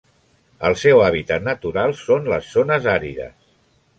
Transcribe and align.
El 0.69 0.77
seu 0.83 1.01
hàbitat 1.07 1.43
natural 1.49 1.95
són 2.01 2.25
les 2.33 2.49
zones 2.57 2.87
àrides. 2.97 3.37